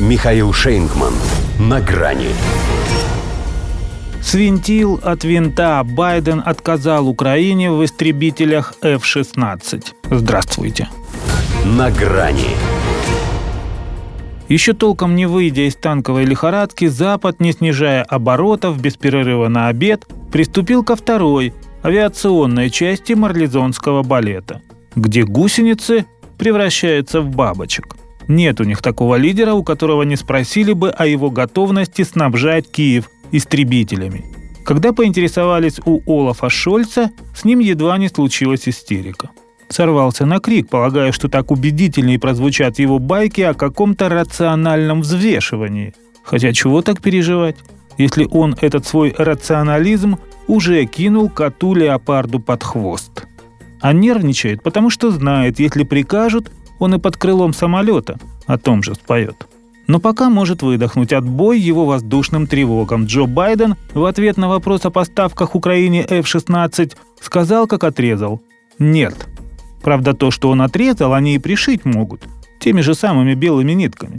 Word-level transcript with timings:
Михаил 0.00 0.52
Шейнгман. 0.52 1.12
На 1.60 1.80
грани. 1.80 2.30
Свинтил 4.20 4.98
от 5.04 5.22
винта. 5.22 5.84
Байден 5.84 6.42
отказал 6.44 7.08
Украине 7.08 7.70
в 7.70 7.84
истребителях 7.84 8.74
F-16. 8.82 9.84
Здравствуйте. 10.10 10.88
На 11.64 11.92
грани. 11.92 12.56
Еще 14.48 14.72
толком 14.72 15.14
не 15.14 15.26
выйдя 15.26 15.68
из 15.68 15.76
танковой 15.76 16.24
лихорадки, 16.24 16.88
Запад, 16.88 17.38
не 17.38 17.52
снижая 17.52 18.02
оборотов 18.02 18.80
без 18.80 18.96
перерыва 18.96 19.46
на 19.46 19.68
обед, 19.68 20.06
приступил 20.32 20.82
ко 20.82 20.96
второй, 20.96 21.54
авиационной 21.84 22.68
части 22.68 23.12
марлезонского 23.12 24.02
балета, 24.02 24.60
где 24.96 25.22
гусеницы 25.22 26.04
превращаются 26.36 27.20
в 27.20 27.30
бабочек– 27.30 27.93
нет 28.28 28.60
у 28.60 28.64
них 28.64 28.82
такого 28.82 29.16
лидера, 29.16 29.52
у 29.52 29.62
которого 29.62 30.02
не 30.02 30.16
спросили 30.16 30.72
бы 30.72 30.90
о 30.90 31.06
его 31.06 31.30
готовности 31.30 32.02
снабжать 32.02 32.70
Киев 32.70 33.10
истребителями. 33.32 34.24
Когда 34.64 34.92
поинтересовались 34.92 35.78
у 35.84 36.00
Олафа 36.06 36.48
Шольца, 36.48 37.10
с 37.34 37.44
ним 37.44 37.58
едва 37.58 37.98
не 37.98 38.08
случилась 38.08 38.66
истерика. 38.66 39.30
Сорвался 39.68 40.24
на 40.24 40.40
крик, 40.40 40.68
полагая, 40.68 41.12
что 41.12 41.28
так 41.28 41.50
убедительнее 41.50 42.18
прозвучат 42.18 42.78
его 42.78 42.98
байки 42.98 43.42
о 43.42 43.54
каком-то 43.54 44.08
рациональном 44.08 45.02
взвешивании. 45.02 45.94
Хотя 46.22 46.52
чего 46.52 46.80
так 46.80 47.02
переживать, 47.02 47.56
если 47.98 48.26
он 48.30 48.56
этот 48.60 48.86
свой 48.86 49.14
рационализм 49.16 50.18
уже 50.46 50.84
кинул 50.86 51.28
коту-леопарду 51.28 52.40
под 52.40 52.62
хвост. 52.62 53.26
А 53.80 53.92
нервничает, 53.92 54.62
потому 54.62 54.88
что 54.88 55.10
знает, 55.10 55.58
если 55.60 55.84
прикажут, 55.84 56.50
он 56.78 56.94
и 56.94 56.98
под 56.98 57.16
крылом 57.16 57.52
самолета 57.52 58.18
о 58.46 58.58
том 58.58 58.82
же 58.82 58.94
споет. 58.94 59.46
Но 59.86 60.00
пока 60.00 60.30
может 60.30 60.62
выдохнуть 60.62 61.12
отбой 61.12 61.58
его 61.58 61.84
воздушным 61.84 62.46
тревогам. 62.46 63.04
Джо 63.04 63.26
Байден 63.26 63.76
в 63.92 64.04
ответ 64.04 64.36
на 64.36 64.48
вопрос 64.48 64.86
о 64.86 64.90
поставках 64.90 65.54
Украине 65.54 66.06
F-16 66.08 66.96
сказал, 67.20 67.66
как 67.66 67.84
отрезал 67.84 68.40
«нет». 68.78 69.28
Правда, 69.82 70.14
то, 70.14 70.30
что 70.30 70.48
он 70.48 70.62
отрезал, 70.62 71.12
они 71.12 71.34
и 71.34 71.38
пришить 71.38 71.84
могут, 71.84 72.22
теми 72.58 72.80
же 72.80 72.94
самыми 72.94 73.34
белыми 73.34 73.72
нитками. 73.72 74.18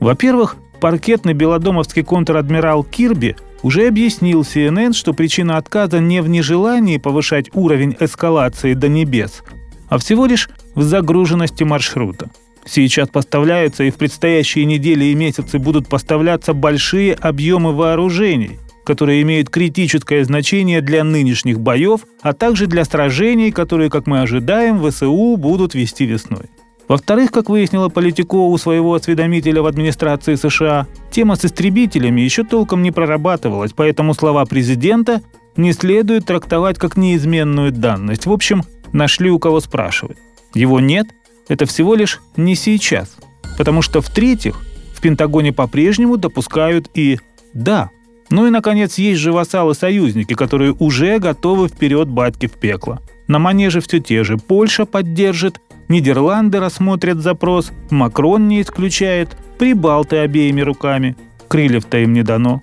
Во-первых, 0.00 0.56
паркетный 0.80 1.32
белодомовский 1.32 2.02
контр-адмирал 2.04 2.84
Кирби 2.84 3.34
уже 3.62 3.88
объяснил 3.88 4.42
CNN, 4.42 4.92
что 4.92 5.14
причина 5.14 5.56
отказа 5.56 5.98
не 5.98 6.20
в 6.20 6.28
нежелании 6.28 6.98
повышать 6.98 7.48
уровень 7.54 7.96
эскалации 7.98 8.74
до 8.74 8.88
небес, 8.88 9.42
а 9.88 9.98
всего 9.98 10.26
лишь 10.26 10.48
в 10.74 10.82
загруженности 10.82 11.64
маршрута. 11.64 12.30
Сейчас 12.64 13.08
поставляются 13.08 13.84
и 13.84 13.90
в 13.90 13.96
предстоящие 13.96 14.64
недели 14.64 15.06
и 15.06 15.14
месяцы 15.14 15.58
будут 15.58 15.88
поставляться 15.88 16.52
большие 16.52 17.14
объемы 17.14 17.72
вооружений, 17.72 18.58
которые 18.84 19.22
имеют 19.22 19.48
критическое 19.48 20.24
значение 20.24 20.80
для 20.80 21.04
нынешних 21.04 21.60
боев, 21.60 22.00
а 22.20 22.34
также 22.34 22.66
для 22.66 22.84
сражений, 22.84 23.52
которые, 23.52 23.90
как 23.90 24.06
мы 24.06 24.20
ожидаем, 24.20 24.82
ВСУ 24.82 25.36
будут 25.36 25.74
вести 25.74 26.04
весной. 26.04 26.46
Во-вторых, 26.88 27.30
как 27.30 27.50
выяснила 27.50 27.90
Политико 27.90 28.36
у 28.36 28.56
своего 28.56 28.94
осведомителя 28.94 29.60
в 29.60 29.66
администрации 29.66 30.36
США, 30.36 30.86
тема 31.10 31.36
с 31.36 31.44
истребителями 31.44 32.22
еще 32.22 32.44
толком 32.44 32.82
не 32.82 32.90
прорабатывалась, 32.90 33.72
поэтому 33.74 34.14
слова 34.14 34.46
президента 34.46 35.20
не 35.56 35.74
следует 35.74 36.24
трактовать 36.24 36.78
как 36.78 36.96
неизменную 36.96 37.72
данность. 37.72 38.24
В 38.24 38.32
общем, 38.32 38.62
нашли 38.92 39.30
у 39.30 39.38
кого 39.38 39.60
спрашивать. 39.60 40.18
Его 40.54 40.80
нет– 40.80 41.08
это 41.48 41.66
всего 41.66 41.94
лишь 41.94 42.20
не 42.36 42.54
сейчас. 42.54 43.16
Потому 43.56 43.82
что, 43.82 44.00
в-третьих, 44.00 44.60
в 44.94 45.00
Пентагоне 45.00 45.52
по-прежнему 45.52 46.16
допускают 46.16 46.90
и 46.94 47.18
«да». 47.54 47.90
Ну 48.30 48.46
и, 48.46 48.50
наконец, 48.50 48.98
есть 48.98 49.20
же 49.20 49.32
вассалы-союзники, 49.32 50.34
которые 50.34 50.74
уже 50.78 51.18
готовы 51.18 51.68
вперед 51.68 52.08
батьки 52.08 52.46
в 52.46 52.52
пекло. 52.52 53.00
На 53.26 53.38
манеже 53.38 53.80
все 53.80 54.00
те 54.00 54.22
же. 54.22 54.36
Польша 54.36 54.84
поддержит, 54.84 55.60
Нидерланды 55.88 56.60
рассмотрят 56.60 57.18
запрос, 57.18 57.72
Макрон 57.90 58.46
не 58.46 58.60
исключает, 58.60 59.34
прибалты 59.58 60.18
обеими 60.18 60.60
руками. 60.60 61.16
Крыльев-то 61.48 61.96
им 61.98 62.12
не 62.12 62.22
дано. 62.22 62.62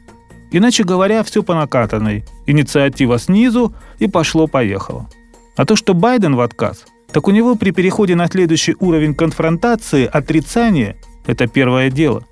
Иначе 0.51 0.83
говоря, 0.83 1.23
все 1.23 1.41
по 1.41 1.55
накатанной. 1.55 2.23
Инициатива 2.45 3.17
снизу 3.17 3.73
и 3.97 4.07
пошло-поехало. 4.07 5.09
А 5.55 5.65
то, 5.65 5.75
что 5.75 5.93
Байден 5.93 6.35
в 6.35 6.41
отказ, 6.41 6.85
так 7.11 7.27
у 7.27 7.31
него 7.31 7.55
при 7.55 7.71
переходе 7.71 8.15
на 8.15 8.27
следующий 8.27 8.75
уровень 8.79 9.15
конфронтации 9.15 10.05
отрицание– 10.05 10.97
это 11.25 11.47
первое 11.47 11.89
дело. 11.89 12.25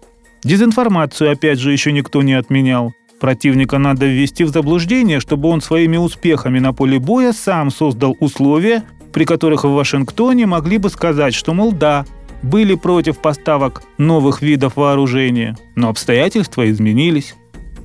Дезинформацию, 0.43 1.31
опять 1.31 1.59
же, 1.59 1.71
еще 1.71 1.93
никто 1.93 2.21
не 2.21 2.33
отменял. 2.33 2.93
Противника 3.21 3.77
надо 3.77 4.05
ввести 4.05 4.43
в 4.43 4.49
заблуждение, 4.49 5.21
чтобы 5.21 5.47
он 5.47 5.61
своими 5.61 5.95
успехами 5.95 6.59
на 6.59 6.73
поле 6.73 6.99
боя 6.99 7.31
сам 7.31 7.71
создал 7.71 8.17
условия, 8.19 8.83
при 9.13 9.23
которых 9.23 9.63
в 9.63 9.69
Вашингтоне 9.69 10.45
могли 10.45 10.77
бы 10.77 10.89
сказать, 10.89 11.33
что, 11.33 11.53
мол, 11.53 11.71
да, 11.71 12.05
были 12.41 12.75
против 12.75 13.19
поставок 13.19 13.83
новых 13.97 14.41
видов 14.41 14.75
вооружения, 14.75 15.55
но 15.75 15.87
обстоятельства 15.87 16.69
изменились. 16.69 17.35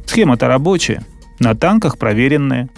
Схема-то 0.04 0.48
рабочая, 0.48 1.04
на 1.38 1.54
танках 1.54 1.96
проверенная. 1.96 2.68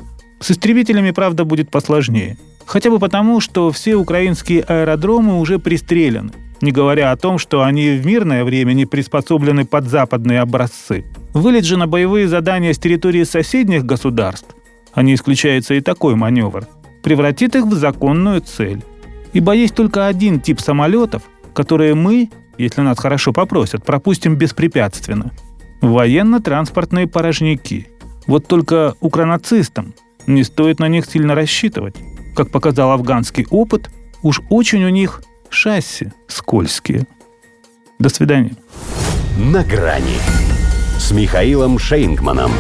С 0.40 0.50
истребителями, 0.50 1.12
правда, 1.12 1.46
будет 1.46 1.70
посложнее– 1.70 2.36
Хотя 2.70 2.88
бы 2.88 3.00
потому, 3.00 3.40
что 3.40 3.72
все 3.72 3.96
украинские 3.96 4.62
аэродромы 4.62 5.40
уже 5.40 5.58
пристреляны, 5.58 6.30
не 6.60 6.70
говоря 6.70 7.10
о 7.10 7.16
том, 7.16 7.36
что 7.36 7.64
они 7.64 7.96
в 7.96 8.06
мирное 8.06 8.44
время 8.44 8.74
не 8.74 8.86
приспособлены 8.86 9.64
под 9.64 9.88
западные 9.88 10.38
образцы. 10.38 11.04
Вылет 11.34 11.64
же 11.64 11.76
на 11.76 11.88
боевые 11.88 12.28
задания 12.28 12.72
с 12.72 12.78
территории 12.78 13.24
соседних 13.24 13.84
государств, 13.84 14.54
а 14.94 15.02
не 15.02 15.14
исключается 15.14 15.74
и 15.74 15.80
такой 15.80 16.14
маневр, 16.14 16.68
превратит 17.02 17.56
их 17.56 17.64
в 17.64 17.74
законную 17.74 18.40
цель. 18.40 18.84
Ибо 19.32 19.52
есть 19.52 19.74
только 19.74 20.06
один 20.06 20.38
тип 20.38 20.60
самолетов, 20.60 21.24
которые 21.52 21.96
мы, 21.96 22.30
если 22.56 22.82
нас 22.82 23.00
хорошо 23.00 23.32
попросят, 23.32 23.84
пропустим 23.84 24.36
беспрепятственно. 24.36 25.32
Военно-транспортные 25.80 27.08
порожники. 27.08 27.88
Вот 28.28 28.46
только 28.46 28.94
укронацистам 29.00 29.92
не 30.28 30.44
стоит 30.44 30.78
на 30.78 30.86
них 30.86 31.06
сильно 31.06 31.34
рассчитывать. 31.34 31.96
Как 32.40 32.50
показал 32.50 32.92
афганский 32.92 33.46
опыт, 33.50 33.90
уж 34.22 34.40
очень 34.48 34.82
у 34.84 34.88
них 34.88 35.22
шасси 35.50 36.10
скользкие. 36.26 37.06
До 37.98 38.08
свидания. 38.08 38.56
На 39.36 39.62
грани 39.62 40.16
с 40.98 41.10
Михаилом 41.10 41.78
Шейнгманом. 41.78 42.50